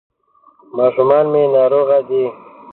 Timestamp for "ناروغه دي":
1.53-2.23